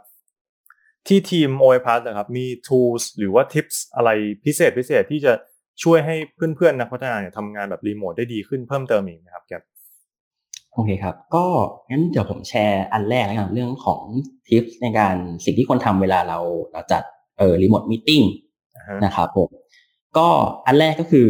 [1.08, 4.10] ที่ทีม OA Plus นะครับ มี tools หรือว่า tips อะไร
[4.46, 5.34] พิเศษพิเศษที่จะ
[5.84, 9.62] ช่วยให้เพื่อนๆนักพัฒนาเนี่ยทำงานแบบรีโมทได้ดีขึ้นเพิ่มเติมอีกไหมครับแกป
[10.74, 11.46] โอเคครับ ก็
[11.90, 14.02] งั้นเดี๋ยวผมแชร์อันแรกแล้วกันเรื่องของ
[14.48, 15.16] ทิปในการ
[15.46, 16.40] สิ่งที่ควรทำเวลาเรา
[16.72, 17.04] เราจัด
[17.38, 18.22] เอ่อรีโมทมีติ้ง
[18.76, 19.50] อ่าฮะนะครับผม
[20.18, 20.28] ก็
[20.66, 21.30] อันแรกก็คือ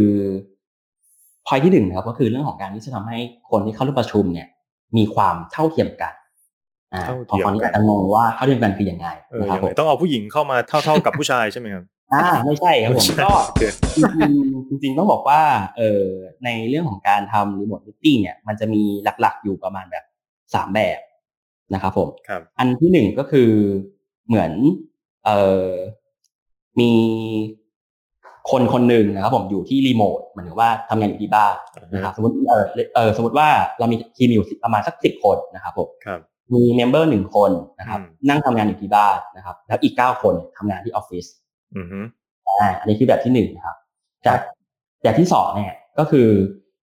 [1.47, 3.17] พอยที่หนึ่งนะครับก็คือเรื่องของการที่จะทำให้
[3.49, 4.47] คนที่เข้าร่วมประชุมเนี่ย
[4.97, 6.13] มีความเท่าเทียมกัน
[6.93, 11.83] อ่าเท่าพอเทียมฟังนี้กัอานจจะงงว่าเท่าเทียมกันคือยังไงเออนะครับยังผไงมต้องเอาผู้หญิงเข้ามาเท่าๆกับผู้ชายใช่ไหมครับ
[12.13, 13.63] อ่าไม่ใช่ครับผมก็โอเค
[13.97, 15.41] จริงๆจริงๆต้องบอกว่า
[15.77, 16.05] เออ
[16.43, 18.81] ในเรื่องของการทำรีโมทมิ팅เนี่ยมันจะมี
[19.21, 20.03] หลักๆอยู่ประมาณแบบ
[20.53, 20.99] สามแบบ
[21.73, 23.51] นะครับผมครับอันที่หนึ่งก็คือ
[24.27, 24.51] เหมือน
[25.25, 25.31] เอ
[25.65, 25.67] อ
[26.79, 26.91] มี
[28.51, 31.55] คนคนหนึ่งนะครับผมอยู่ที่รีโมทหมายถึงว่าทำงานอยู่ที่บ้าน
[31.93, 33.47] นะครับสมมติเออเออสมมติว่า
[33.79, 36.19] เรามีทีมอยู่ประมาณสักสิบคนนะครับผมครับ
[36.53, 41.25] มีเมมเบอร์หนึ่งคนนะครับอืมนั่งทำงานอยู่ที่บ้านนะครับ แล้วอีกเก้าคนเนี่ยทำงานที่ออฟฟิศ
[41.77, 41.99] อือฮึ
[42.47, 43.75] อ่าอันนี้คือแบบที่หนึ่งนะครับ
[44.27, 44.39] จาก
[45.03, 46.27] แบบที่สองเนี่ยก็คือ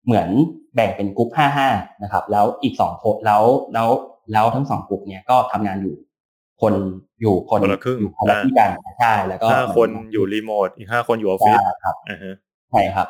[0.07, 0.29] เหมือน
[0.75, 1.69] แบ่งเป็นกลุ่มห้าห้า
[2.03, 3.43] นะครับ แล้วอีกสองคนแล้ว
[3.75, 3.89] แล้ว
[4.33, 5.95] แล้วทั้งสองกลุ่มเนี่ยก็ทำงานอยู่
[6.63, 6.75] คน
[7.21, 12.35] อยู่คนคนละครึ่งอยู่คนละที่กันใช่แล้วก็ห้าคนอยู่รีโมทอีกห้าคนอยู่ออฟฟิศใช่ครับอ่าฮะ
[12.71, 13.09] ใช่ครับ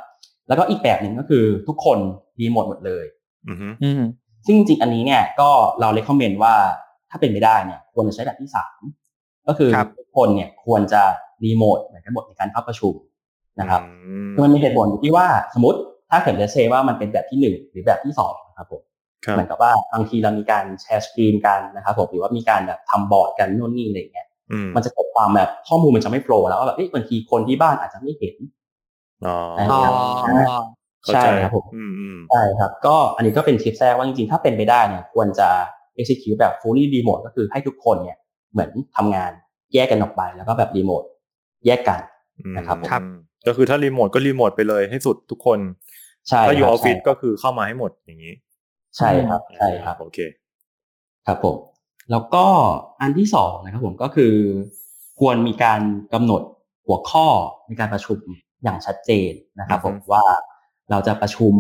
[0.49, 1.99] แล้วก็อีกแบบหนึ่งก็คือทุกคน
[2.41, 3.05] รีโมทหมดเลย
[3.49, 4.03] อือฮึอืม
[4.47, 6.55] ซึ่งจริงๆอันนี้เนี่ยก็เราเลคคอมเมนต์ว่า
[7.11, 8.81] ถ้าเป็นไปได้เนี่ยควรจะใช้แบบที่สาม
[9.49, 11.03] ก็คือครับทุกคนเนี่ยควรจะ
[11.45, 12.95] รีโมทเหมือนกันหมดในการเข้าประชุม
[13.61, 13.91] นะครับอื
[14.29, 15.79] มคือมันมีเหตุผลอยู่ที่ว่าสมมติ
[16.11, 18.88] ถ้าเกิดจะเซว่ามันเป็นแบบที่หนึ่งหรือแบบที่สองนะครับผมครับ
[19.35, 28.35] เหมือนกับว่าบางทีเรามีการ share screen กันนะครับผมหรือว่ามีการแบบทำบอร์ดกันโน่นนี่อะไรอย่างเงี้ยอืมมันจะเกิดความแบบข้อมูลมันจะไม่ flow แล้วว่าแบบเอ๊ะบางทีคนที่บ้านอาจจะไม่เห็น
[29.27, 29.37] อ๋อ
[29.71, 29.81] อ๋อ
[31.03, 35.49] เข้าใช่ใจครับผมอืมอืมใช่ครับ ก็อันนี้ก็เป็นทิปแรกว่าจริงๆ ถ้าเป็นไปได้เนี่ยควรจะ
[35.99, 38.19] execute แบบ fully remote ก็คือให้ทุกคนเนี่ย
[38.53, 39.33] เหมือนทำงาน
[39.75, 41.03] แยกกันออกไปแล้วก็แบบรีโมท
[41.67, 42.01] แยกกัน
[42.57, 43.03] นะครับครับ
[43.47, 45.59] ก็คือถ้ารีโมทก็รีโมทไปเลยให้สุดทุกคน
[46.29, 48.35] ใช่ถ้าอยู่คอรัอบฟฟิศใช่ก็คือเข้ามาให้หมดอย่างนี้
[48.97, 50.19] ใช่ครับใช่ครับโอเค
[51.27, 51.57] ครับผม
[52.11, 52.47] แล้วก็
[53.01, 54.35] อันที่สองนะครับผมก็คือ
[55.19, 55.81] ควรมีการ
[56.15, 56.43] กำหนด
[56.87, 57.27] หัวข้อ
[57.67, 58.19] ในการประชุม
[58.63, 60.25] อย่างชัดเจนนะครับผมอือฮึว่า
[60.91, 61.55] เราจะประชุม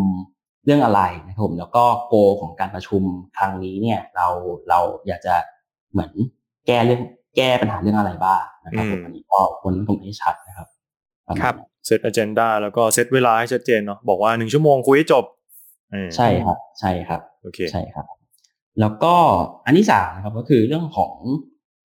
[0.65, 3.03] เรื่องอะไรนะครับผมแล้วก็โกของการประชุม
[3.37, 4.27] ครั้งนี้เนี่ยเรา
[4.69, 5.35] เราอยากจะ
[5.93, 6.11] เหมือน
[6.67, 7.03] แก้เรื่อง
[7.37, 10.69] แก้ปัญหาเรื่องอะไรบ้างนะครับผมอันนี้ก็ควรต้องให้ชัดนะครับ
[11.27, 15.38] ปะมาณครับนั้นเซตอ g e n d a แล้วก็เซตเวลาให้ชัดเจนเนาะบอกว่าหนึ่งชั่วโมงคุยให้จบเออ
[16.17, 18.07] ใช่ครับ ใช่ครับโอเคใช่ครับ
[18.81, 19.15] แล้วก็
[19.67, 21.15] อันที่สามนะครับก็คือเรื่องของ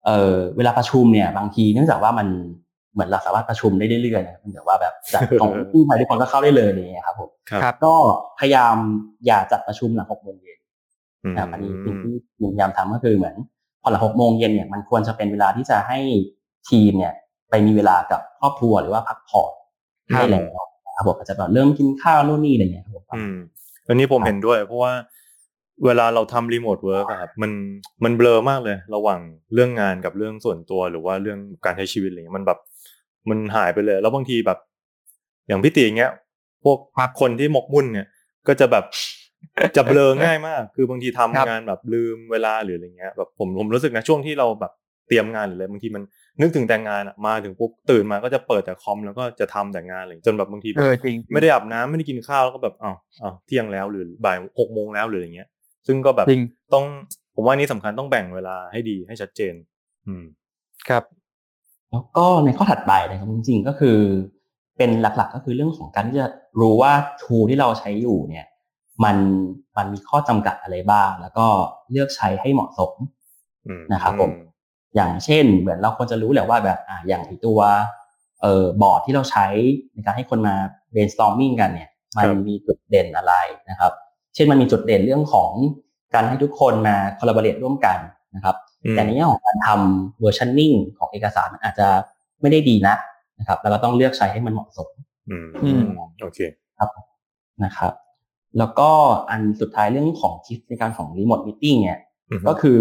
[0.04, 2.28] เอ่อเวลาประชุมเนี่ย บางทีเนื่องจากว่ามัน
[2.92, 7.94] เหมือนเราสามารถประชุมได้เรื่อยๆนะครับแต่ว่าแบบจากของที่ไทยทุกคนก็เข้าได้เลยอะไรอย่างเงี้ยครับผมครับครับก็
[8.38, 8.74] พยายาม
[9.26, 10.58] อย่าจัดประชุมหลังหกโมงเย็น
[11.24, 12.14] อืมนะครับอันนี้สิ่งที่
[12.52, 13.34] พยายามทำก็คือเหมือน
[13.82, 15.98] พอหลังหกโมงเย็นเนี่ยมันควรจะเป็นเวลาที่จะให้
[16.70, 17.14] ทีมเนี่ย
[17.50, 19.52] ไปมีเวลากับครอบครัวหรือว่าพักผ่อน
[20.14, 23.04] ครับได้แล้วนะครับผมอาจจะแบบเริ่มกินข้าวนู่นนี่อะไรอย่างเงี้ยครับผม
[23.86, 24.92] อืมอันนี้ผมครับเห็นด้วย เพราะว่า
[25.84, 27.52] เวลาเราทำ remote work ครับมัน
[28.04, 29.20] มันเบลอมากเลย ระหว่าง
[29.54, 32.58] เรื่องงานกับเรื่องส่วนตัวหรือว่าเรื่องการใช้ชีวิตอะไรเงี้ยมันแบบ
[33.30, 34.58] มันหายไปเลย แล้วบางทีแบบ
[35.48, 36.12] อย่างพี่ตีอย่างเงี้ย
[36.64, 38.06] พวกครับคนที่หมกมุ่นเนี่ย
[38.48, 38.84] ก็จะแบบ
[39.76, 46.02] จะเบลอง่ายมาก คือบางทีทำครับงานแบบลืมเวลาหรืออะไรเงี้ยแบบผมผมรู้สึกนะช่วงที่เราแบบเตรียมงานหรืออะไรบางทีมัน
[46.40, 55.48] นึกถึงแต่งงานอะมาถึงปุ๊บตื่นมาก็จะเปิดแต่คอมแล้วก็จะทำแต่งานเลยจนแบบบางทีแบเอบอจริงไม่ได้อาบน้ำไม่ได้กินข้าวแล้วก็แบบอ้าวอ้าวเที่ยงแล้วหรือบ่ายหกโมงแล้วหรืออย่างเงี้ย
[55.86, 56.42] ซึ่งก็แบบจริง
[56.74, 56.84] ต้อง
[57.34, 59.54] ผมว่านี่สำคัญต้องแบ่งเวลาให้ดีให้ชัดเจน
[60.06, 60.24] อืม
[60.88, 61.04] ครับ
[61.90, 63.98] แล้วก็ในข้อถัดไปนะครับจริงๆก็คือ
[64.78, 66.26] เป็นหลักๆก็คือเรื่องของการที่จะ
[66.60, 68.46] รู้ว่า tool ที่เราใช้อยู่เนี่ย
[69.04, 69.16] มัน
[69.76, 71.46] มันมีข้อจำกัดอะไรบ้าง แล้วก็
[71.90, 72.92] เลือกใช้ให้เหมาะสม
[73.66, 74.30] อืมนะครับผม
[74.94, 77.60] อย่างเช่น เหมือนเราควรจะรู้แหละว่าแบบอ่าอย่างไอตัว
[78.40, 79.46] เอ่อบอร์ดที่เราใช้
[79.94, 80.54] ในการให้คนมา
[80.92, 83.34] brainstorming กันเนี่ย มันมีจุดเด่นอะไร
[83.70, 83.92] นะครับ
[84.34, 85.50] เช่นมันมีจุดเด่นเรื่องของ
[86.14, 87.98] การให้ทุกคนมา collaborate ร่วมกัน
[88.34, 91.88] นะครับอืมแต่ในแง่ของการทำ versioning ของเอกสารมันอาจจะ
[92.40, 92.94] ไม่ได้ดีนะ
[93.38, 94.88] นะครับ แล้วก็ต้องเลือกใช้ให้มันเหมาะสม
[95.30, 95.82] อืมอืม
[96.22, 96.38] โอเค
[97.64, 97.92] นะครับ
[98.58, 98.90] แล้วก็
[99.30, 102.00] อันสุดท้ายเรื่องของทิปในการของ remote meeting เนี่ย
[102.30, 102.80] อือฮึก็คือ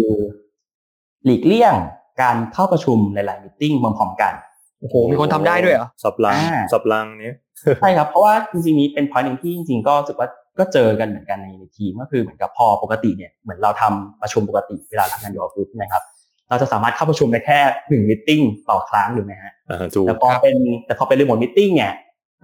[1.24, 1.74] หลีกเลี่ยง
[2.20, 4.32] การเข้าประชุมหลายๆ meeting พร้อมๆกัน
[4.80, 7.36] โอ้โหมีคนทำได้ด้วยเหรอสับลังอ่าสับลังเนี้ย
[7.80, 16.02] ใช่ครับเพราะว่าจริงๆนี้เป็น point หนึ่งที่จริงๆก็รู้สึกว่าก็เจอกันเหมือนกันในในทีมก็คือเหมือนกับพอปกติเนี่ยเหมือนเราทำประชุมปกติเวลาทำงานอยู่ออฟฟิศนะครับ
[16.48, 18.30] เราจะสามารถเข้าประชุมได้แค่หนึ่งมิ팅
[18.70, 21.92] ต่อครั้งถูกไหมฮะอ่าถูกแต่พอเป็นแต่พอเป็น remote meeting เนี่ย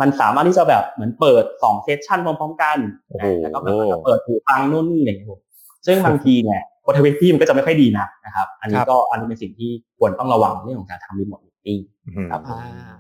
[0.01, 2.79] มันสามารถที่จะแบบเหมือนเปิดสอง session พร้อมๆกัน
[3.09, 5.41] โอ้โหแล้วก็แบบว่าจะเปิดหูฟังนู่นนี่อะไรอย่างเงี้ยผม
[5.87, 11.69] ซึ่งบางทีเนี่ย productivity มันก็จะไม่ค่อยดีนะนะครับ อันนี้ครับก็อันนี้เป็นสิ่งที่ควรต้องระวังเรื่องของการทำ remote meeting
[12.07, 12.59] อืมครับอ่า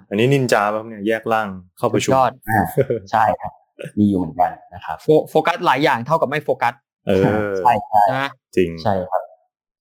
[0.08, 1.48] อันนี้นินจาป่ะครับเนี่ยแยกร่าง
[1.78, 2.64] เข้าประชุมยอดอ่า
[3.10, 3.52] ใช่ครับ
[3.98, 6.74] มีอยู่เหมือนกันนะครับโฟโฟกัสหลายอย่างเท่ากับไม่โฟกัส
[7.06, 7.22] เออ
[7.58, 9.22] ใช่ใช่นะจริงใช่ครับ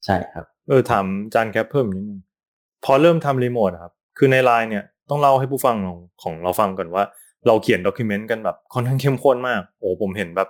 [0.05, 2.19] ใช่ครับ เออถามจานแคปเพิ่มนิดนึง
[2.85, 7.03] พอเริ่มทำรีโมทอะครับ คือในไลน์เนี่ยต้องเล่าให้ผู้ฟังของของเราฟังก่อนว่า
[7.47, 10.49] เราเขียน document กันแบบค่อนข้างเข้มข้นมาก โอ้ผมเห็นแบบ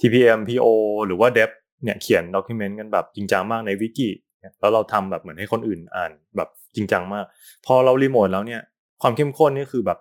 [0.00, 0.66] TPM PO
[1.06, 1.50] หรือว่า Dev
[1.84, 4.08] เนี่ยเขียน document กันแบบจริงจังมากในวิกิ
[4.40, 7.24] เนี่ยแล้วเราทำแบบเหมือนให้คนอื่นอ่านแบบจริงจังมาก
[7.66, 8.60] พอเรารีโมทแล้วเนี่ย
[9.02, 9.98] ความเข้มข้นนี่คือแบบ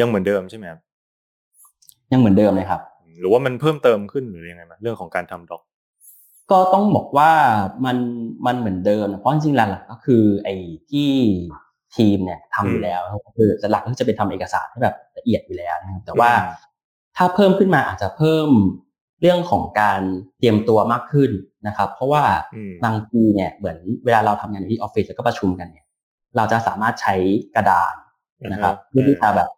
[0.00, 0.80] ยังเหมือนเดิมใช่ไหมครับ
[2.12, 2.80] ยังเหมือนเดิมเลยครับ
[3.20, 5.62] หรือว่ามันเพิ่มเติมขึ้นหรือยังไงไหมเรื่องของการทำ doc
[6.50, 7.30] ก็ต้องบอกว่า
[7.84, 7.96] มัน
[8.46, 10.54] มันเหมือนเดิมนะเพราะจริงๆหลักๆก็คือไอ้
[10.90, 11.10] ที่
[11.96, 16.30] ทีมเนี่ยทำอยู่แล้วนะครับก็คือหลักๆก็จะเป็นทำเอกสารให้แบบละเอียดอยู่แล้วนะครับแต่ว่า
[17.16, 18.48] ถ้าเพิ่มขึ้นมาอาจจะเพิ่ม
[19.20, 20.00] เรื่องของการ
[20.38, 21.30] เตรียมตัวมากขึ้น
[21.66, 22.22] นะครับ เพราะว่า
[22.54, 25.86] อืมบางทีเนี่ยเหมือนเวลาเราทำงานอยู่ที่ออฟฟิศแล้วก็ประชุมกันเนี่ย
[26.36, 27.14] เราจะสามารถใช้
[27.54, 27.94] กระดาน
[28.52, 29.48] นะครับเพื่อที่จะแบบ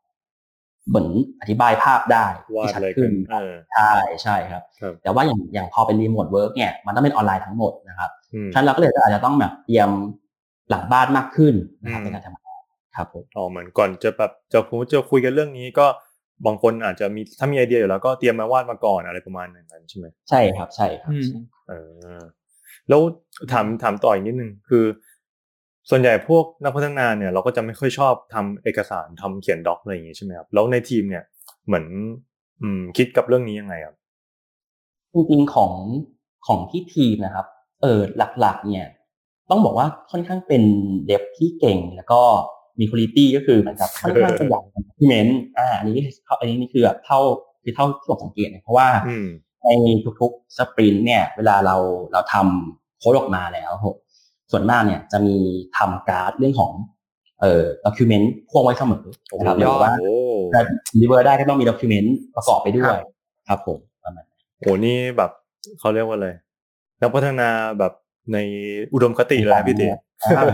[0.88, 1.08] เหมือน
[1.40, 3.92] อธิบายภาพได้วาที่ดชัดอะไรกัขึ้นนเออใช่
[4.22, 9.90] ใช่ครับครับ แต่ว่าอย่างอย่างพอเป็น remote work เนี่ยมันต้องเป็นออนไลน์ทั้งหมดนะครับอืมฉะนั้นเราก็เลยอาจจะต้องแบบเตรียม
[10.70, 12.60] หลังบ้านมากขึ้นนะครับอืมในการทำงาน
[12.96, 15.86] ครับผมอ๋อเหมือนก่อนจะแบบจะพูดจะคุยกันเรื่องนี้ก็
[16.46, 21.28] บางคนอาจจะมีถ้ามีไอเดียอยู่แล้วก็เตรียมมาวาดมาก่อนอะไรประมาณนั้นใช่ไหมใช่ครับใช่ครับอืม
[21.68, 21.72] เอ
[22.18, 22.20] อ
[22.88, 23.00] แล้ว
[23.52, 24.84] ถามถามต่ออีกนิดนึงคือ
[25.90, 31.24] ส่วนใหญ่พวกนักพัฒนาเนี่ย เราก็จะไม่ค่อยชอบทำเอกสารทำเขียน doc อะไรอย่างงี้ใช่ไหมครับแล้วในทีมเนี่ย
[31.66, 31.86] เหมือน
[32.62, 33.96] อืม คิดกับเรื่องนี้ยังไงครับ
[35.12, 35.72] จริงๆของ
[36.46, 37.46] ของที่ทีมนะครับ
[37.82, 38.00] เออ
[38.40, 38.86] หลักๆ เนี่ย
[39.50, 40.62] ต้องบอกว่าค่อนข้างเป็น
[41.06, 42.22] เดฟที่เก่งแล้วก็
[42.80, 44.62] มีคุณ i t y ก็คือเหมือนกับค่อนข้างประหยัด
[44.98, 45.98] พิเมนต์อ่าอันนี้
[46.40, 47.20] อันนี้นี่คือแบบเท่า
[47.62, 49.26] คือเท่าที่ผมสังเกตเนี่ยเพราะว่าอืม
[49.64, 49.70] ใน
[50.20, 51.76] ทุกๆสปรินต์เนี่ย เวลาเรา
[52.12, 53.94] เราทำโค้ดออกมาแล้วครับ
[54.50, 55.36] ส่วนมากเนี่ยจะมี
[55.76, 56.72] ทำการ์ดเรื่องของ
[57.40, 59.04] เอ่อ document พ่วงไว้เสมอ
[59.38, 60.12] นะครับโอ้หโหรือว่าโอ้
[60.54, 60.60] จะ
[61.00, 62.96] deliver ได้ก็ต้องมี document ประกอบไปด้วย
[63.48, 64.26] ครับผมประมาณนั้น
[64.58, 65.30] โหนี่แบบ
[65.80, 66.28] เขาเรียกว่าอะไร
[67.00, 67.92] นักพัฒนาแบบ
[68.32, 68.38] ใน
[68.94, 69.88] อุดมคติเลยนะพี่เต๋
[70.36, 70.46] ครับ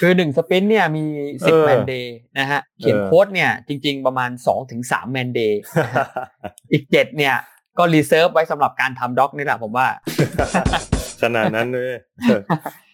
[0.00, 1.04] คือหนึ่ง sprint เนี่ยมี
[1.46, 5.60] สิบเออ man-day นะฮะเขียนเออโค้ดเนี่ยจริง ๆประมาณสองถึงสาม man-day
[6.72, 7.34] อีกเจ็ดเนี่ย
[7.78, 9.86] ก็ reserve ไว้สำหรับการทำ doc นี่แหละผมว่า
[11.22, 11.92] ขนาดนั้นเลย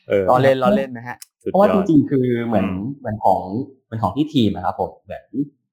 [0.08, 3.42] เออล้อเล่นล้อเล่นนะฮะสุดเพราะว่ายอจดริงๆคือเหมือนอืมเหมือนของ
[3.84, 5.22] เหมือนของที่ทีมนะครับผมแบบ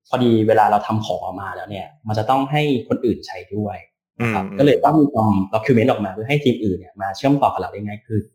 [0.10, 3.78] พอดีเวลาเราทำของออกมาแล้วเนี่ย มันจะต้องให้คนอื่นใช้ด้วย
[4.20, 8.35] อืมครับก็เลยต้องมีทำ document ออกมาเพื่อให้ทีมอื่นเนี่ยมาเชื่อมต่อกับเราได้ง่ายขึ้นอ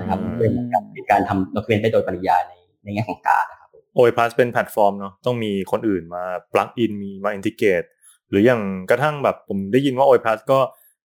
[0.00, 7.82] นะครับเป็นการเป็นการทำด็อกิเมนต์ไปโดยปริยายในในแง่ของการนะครับผม OA Plus เป็นแพลตฟอร์มเนาะต้องมีคนอื่นมา plug in มีมา integrate
[8.28, 10.58] หรืออย่างกระทั่งแบบผมได้ยินว่าโอยพาสก็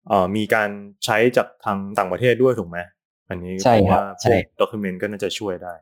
[0.08, 0.69] เอ่อมีการ
[1.06, 2.78] ใช้จากทางต่างประเทศด้วยถูกไหม
[3.30, 5.74] อันนี้ใช่ผมครับว่าพใช่วกด็อกิเมนต์ก็น่าจะช่วยได้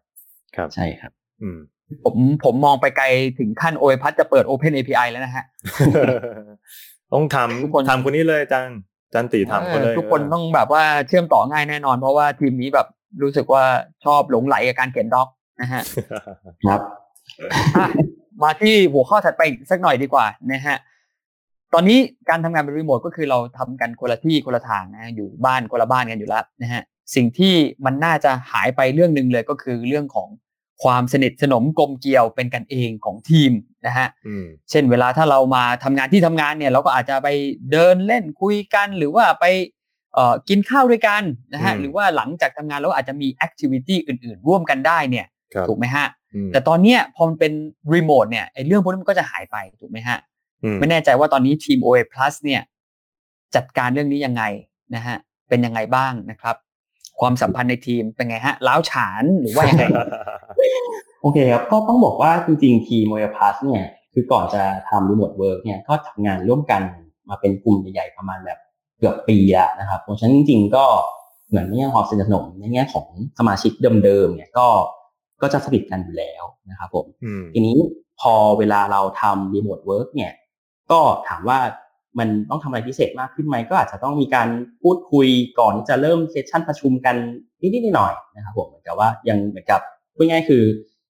[0.55, 1.11] ครับใช่ครับ
[1.41, 1.57] อืม
[2.05, 2.15] ผม
[2.45, 3.05] ผมมองไปไกล
[3.39, 5.45] ถึงขั้นโอเอพัทจะเปิด Open API แล้วนะฮะ
[7.13, 8.63] ต้องททุกคนำทำคนนี้เลยอา
[9.13, 12.87] จารย์อาจารย์ตีทำเขาเลยเออทุกคนต้องแบบว่าเชื่อมต่อง่ายแน่นอน เพราะว่าทีมนี้แบบ
[13.23, 13.63] รู้สึกว่า
[14.05, 15.27] ชอบหลงไหลกับการเขียนด็อก
[15.61, 15.83] นะฮะ
[16.65, 16.81] ครับ
[17.77, 17.87] อะ
[18.43, 20.77] มาที่หัวข้อถัดไปอีกสักหน่อยดีกว่านะฮะ
[21.73, 21.97] ตอนนี้
[22.29, 26.81] การทำงานเป็นรีโมทก็คือเราทำกันคนละที่คนละทางนะฮะอยู่บ้านคนละบ้านกันอยู่แล้วนะฮะ
[27.15, 27.53] สิ่งที่
[27.85, 30.27] มันน่าจะหายไปเรื่องหนึ่งเลยก็คือเรื่องของ
[30.83, 33.51] ความสนิทสนมกลมเกลียวเป็นกันเองของทีม
[33.87, 37.27] นะฮะอืมเช่นเวลาถ้าเรามาทำงานที่ทำงานเนี่ยเราก็อาจจะไป
[37.71, 39.45] เดินเล่นคุยกัน หรือว่าไป
[40.13, 47.53] เอ่อกินข้าวด้วยกันนะฮะอืมหรือว่าหลังจากทำงานเราอาจจะมีแอคทิวิตี้อื่น ๆ ร่วมกันได้เนี่ยครับถูกไหมฮะอืมแต่ตอนเนี้ยพอมันเป็น
[47.93, 50.17] รีโมทเนี่ยไอ้เรื่องพวกนี้มันก็จะหายไปถูกไหมฮะ
[50.63, 52.61] อืมไม่แน่ใจว่าตอนนี้ทีม OA Plus เนี่ย
[53.55, 54.43] จัดการเรื่องนี้ยังไง
[54.95, 55.17] นะฮะ
[55.49, 56.55] เป็นยังไงบ้างนะครับ
[57.21, 59.83] ความสัมพันธ์ในทีมเป็นไงฮะร้าวฉานหรือว่ายังไง
[61.21, 66.81] โอเคครับก็ต้องบอกว่าจริงๆทีมโมเอพัสเนี่ยคือก่อนจะทำ remote work เนี่ยก็ทำงานร่วมกัน
[67.29, 68.59] มาเป็นกลุ่มใหญ่ๆประมาณแบบ
[68.97, 70.85] เกือบปีแล้วนะครับเพราะฉะนั้นจริง ๆ ก็
[71.49, 73.07] เหมือนในแง่ความสนิทสนมในแง่ของ
[73.39, 73.71] สมาชิก
[74.03, 74.67] เดิมๆเนี่ยก็
[75.41, 77.77] ก็จะสนิทกันอยู่แล้วนะครับผมอืมทีนี้
[78.21, 80.31] พอเวลาเราทำ remote work เนี่ย
[80.91, 81.59] ก็ถามว่า
[82.19, 84.47] มันต้องทำอะไรพิเศษมากขึ้นไหมก็อาจจะต้องมีการ
[84.83, 85.27] พูดคุย
[85.59, 87.15] ก่อนที่จะเริ่ม session ประชุมกัน
[87.61, 89.81] นิดๆหน่อยๆนะครับผมเหมือนกับว่ายังเหมือนกับ
[90.15, 90.63] พูดง่ายๆคือ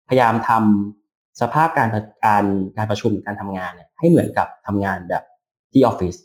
[0.09, 1.89] พยายามทำสภาพการ
[2.25, 2.45] การ
[2.77, 5.23] การประชุมการทำงานเนี่ยให้เหมือนกับทำงานแบบ
[5.71, 6.15] ที่ออฟฟิศ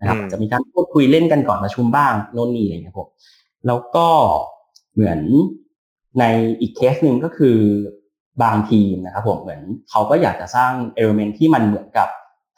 [0.00, 3.08] นะครับอืมอาจจะมีการพูดคุยเล่นกันก่อนประชุมบ้างโน่นนี่อะไรอย่างเงี้ยผม
[3.66, 4.06] แล้วก็
[4.92, 5.20] เหมือน
[6.20, 6.24] ใน
[6.60, 7.58] อีกเคสหนึ่งก็คือ
[8.42, 12.08] บางทีมนะครับผมเหมือนเขาก็อยากจะสร้าง environment ที่มันเหมือนกับ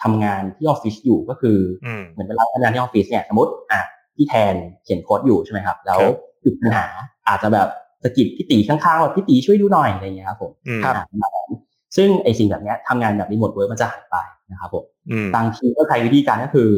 [0.02, 3.80] ทำงานที่ออฟฟิศอยู่ก็คือออืมเหมือนเวลาทำงานที่ออฟฟิศเนี่ยสมมติอะ
[4.16, 4.54] พี่แทน
[4.85, 6.87] เขียนโค้ดอยู่ใช่ไหมครับ แล้วครับติดปัญหา
[7.28, 7.68] อาจจะแบบ
[8.02, 11.50] สะกิดพี่ตีข้างๆว่าพี่ตีช่วยดูหน่อยอะไรอย่างเงี้ยครับผมอืมอะประมาณนั้น
[11.96, 14.16] ซึ่งไอสิ่งแบบเนี้ยทำงานแบบ remote work มันจะหายไป
[14.52, 16.70] นะครับผมอืมบางทีก็ใช้วิธีการก็คือ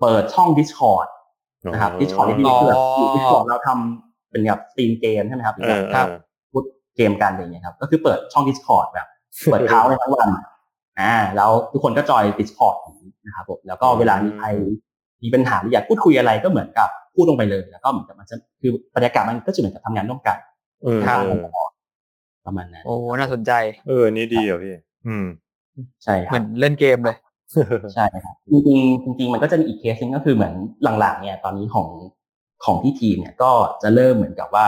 [0.00, 1.08] เปิดช่อง Discord
[1.72, 6.12] นะครับ Discord ที่คือแบบอ๋อ Discord เราทำเป็นแบบ stream เกมใช่ไหมครับหรือเอแบอบเอครับอ
[6.52, 6.64] พูด
[6.96, 9.08] เกมกันอะไรอย่างเงี้ยครับ ก็คือเปิดช่อง Discord แบบ
[9.50, 10.28] เปิดทิ้งไว้ทั้งวัน
[11.00, 14.46] อ่าแล้วทุกคนก็จอย Discord อย่างนี้นะครับผมแล้วก็เวลามีใคร
[15.22, 20.36] มีปัญหาหรืออยากพูดคุยอะไรก็เหมือนกับพูดลงไปเลย แล้วก็เหมือนกับมันจะคือบรรยากาศมันก็จะเหมือนกับทำงานร่วมกัน
[20.82, 21.42] เออครับเออ
[22.46, 23.52] ประมาณนั้นโอ้น่าสนใจ
[23.88, 24.74] เออนี่ดีอะพี่
[25.06, 25.26] อืม
[26.04, 27.16] ใช่คเหรัมืบอนเล่นเกมเลย
[27.94, 30.54] ใช่ครับจริงๆจริงๆมันก็จะมีอีกเคสหนึงก็คือเหมือน
[31.00, 31.88] หลังๆเนี่ยตอนนี้ของ
[32.64, 33.50] ของที่ทีมเนี่ยก็
[33.82, 34.66] จะเริ่มเหมือนกับว่า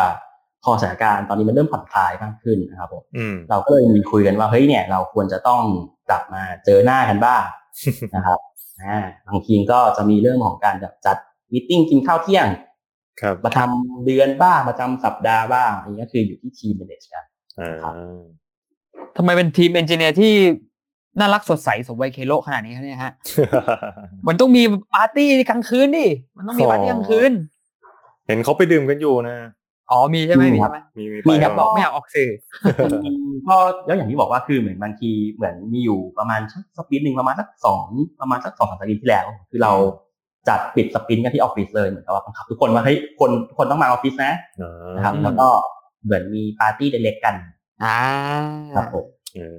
[0.65, 5.63] พอสถานการณ์ตอนนี้มันเริ่มผ่อนคลายมากขึ้นนะครับผมอืมเราก็เลยมีคุยกันว่าเฮ้ยเนี่ยเราควรจะต้อง
[6.09, 7.43] กลับมาเจอหน้ากันบ้าง
[8.17, 8.39] นะครับ
[8.83, 8.99] อ่า
[9.29, 11.17] บางทีมก็จะมีเรื่องของการแบบจัด
[11.53, 12.47] meeting กินข้าวเที่ยง
[13.21, 17.25] ครับประจำเดือนบ้างประจำสัปดาห์บ้างอันนี้ก็คืออยู่ที่ทีม manage กัน
[17.61, 17.95] อ่าครับ
[19.17, 20.35] ทำไมเป็นทีม engineer ที่
[21.19, 23.13] น่ารักสดใสสมวัยเคโลขนาดนี้ครับเนี่ยฮะ
[24.27, 24.63] มันต้องมี
[24.95, 27.33] ปาร์ตี้กลางคืนดิ มันต้องมีปาร์ตี้กลางคืน
[28.27, 29.37] เห็นเขาไปดื่มกันอยู่นะ
[29.93, 32.31] อ๋อมีใช่ไหมมีมีครับใช่ไหมมีมีมีไปครับเหบอกไม่อยากออกสื่อ
[33.49, 37.87] ก็แล้วอย่างที่บอกว่าคือเหมือนบางทีเหมือนมีอยู่ประมาณสัก sprint หนึ่งประมาณสักสอง
[38.21, 39.73] ประมาณสักสองสามสัปดาห์ที่แล้ว คือเรา
[40.49, 45.49] จัดปิดสปินกันที่ออฟฟิศเลยเหมือนกับว่าบังคับทุกคนว่าเฮ้ยคนทุกคนต้องมาออฟฟิศนะอ่านะครับอืมแล้วก็
[46.05, 47.35] เหมือนมีปาร์ตี้เล็กๆกัน
[47.85, 47.99] อ่า
[48.77, 49.05] ครับผม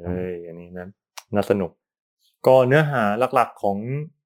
[0.06, 0.90] เอ้ยอันนี้นั้น
[1.36, 1.72] น่าสนุก
[2.48, 3.04] ก็เนื้อหา
[3.36, 3.78] หลักๆของ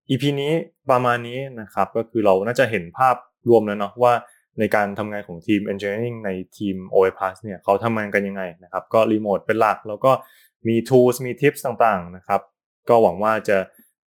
[0.10, 0.54] EP นี้
[0.92, 3.16] ประมาณนี้นะครับ ก็คือเราน่าจะเห็นภาพ
[3.50, 4.14] รวมแล้วเนาะว่า
[4.60, 10.12] ในการทำงานของทีม Engineering ในทีม OA Plus เนี่ยเขาทำงานกันยังไงนะครับ ก็รีโมทเป็นหลัก แล้วก็
[10.68, 12.42] มี tools มี tips ต่างๆนะครับ
[12.90, 13.58] ก็หวังว่าจะ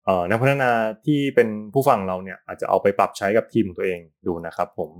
[0.04, 0.70] เอ่อนักพัฒนา
[1.06, 4.90] ที่เป็นผู้ฟังเราเนี่ยอาจจะเอาไปปรับใช้กับทีมของตัวเองดูนะครับผม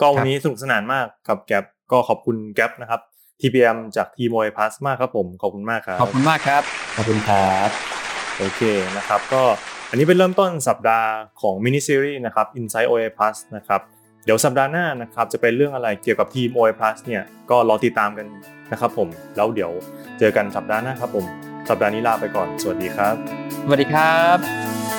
[0.00, 3.00] ก็วันนี้สนุกสนานมากกับแก๊ปก็ขอบคุณแก๊ปนะครับ
[3.40, 6.62] TPM จากทีม OA Plus มากครับผม ขอบคุณมากครับ ขอบคุณมากครับ
[6.96, 7.70] ขอบคุณครับ
[8.38, 8.62] โอเค
[8.96, 9.42] นะครับ ก็
[9.90, 11.08] อันนี้เป็นเริ่มต้นสัปดาห์
[11.40, 13.80] ของมินิซีรีส์นะครับ Inside OA Plus นะครับ
[14.26, 18.26] เดี๋ยวสัปดาห์หน้านะครับจะเป็นเรื่องอะไรเกี่ยวกับทีม o อ Plus เนี่ยก็รอติดตามกัน
[18.72, 19.70] นะครับผมแล้วเดี๋ยว
[20.18, 21.24] เจอกันสัปดาห์หน้าครับผม
[21.68, 23.14] สัปดาห์นี้ลาไปก่อน สวัสดีครับ
[23.64, 24.95] สวัสดีครับ